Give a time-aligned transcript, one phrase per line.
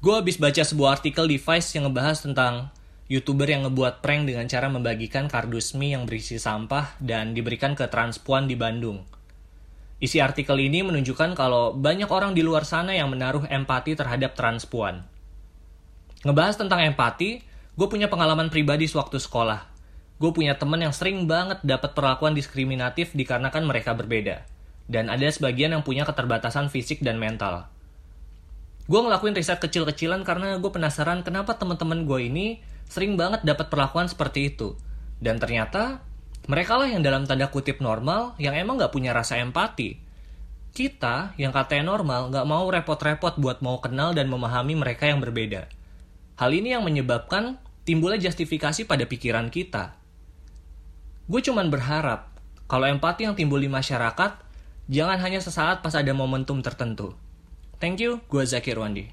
[0.00, 2.72] Gue habis baca sebuah artikel di Vice yang ngebahas tentang
[3.04, 7.84] youtuber yang ngebuat prank dengan cara membagikan kardus mie yang berisi sampah dan diberikan ke
[7.84, 9.04] transpuan di Bandung.
[10.00, 15.04] Isi artikel ini menunjukkan kalau banyak orang di luar sana yang menaruh empati terhadap transpuan.
[16.24, 17.44] Ngebahas tentang empati,
[17.76, 19.68] gue punya pengalaman pribadi sewaktu sekolah.
[20.16, 24.48] Gue punya temen yang sering banget dapat perlakuan diskriminatif dikarenakan mereka berbeda.
[24.88, 27.68] Dan ada sebagian yang punya keterbatasan fisik dan mental.
[28.90, 32.46] Gue ngelakuin riset kecil-kecilan karena gue penasaran kenapa teman-teman gue ini
[32.90, 34.74] sering banget dapat perlakuan seperti itu.
[35.22, 36.02] Dan ternyata
[36.50, 39.94] mereka lah yang dalam tanda kutip normal yang emang gak punya rasa empati.
[40.74, 45.70] Kita yang katanya normal gak mau repot-repot buat mau kenal dan memahami mereka yang berbeda.
[46.34, 49.94] Hal ini yang menyebabkan timbulnya justifikasi pada pikiran kita.
[51.30, 52.26] Gue cuman berharap
[52.66, 54.34] kalau empati yang timbul di masyarakat
[54.90, 57.14] jangan hanya sesaat pas ada momentum tertentu.
[57.80, 59.08] Thank you, gue Zakir Wandi.